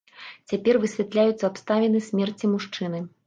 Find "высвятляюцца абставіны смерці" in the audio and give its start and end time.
0.85-2.53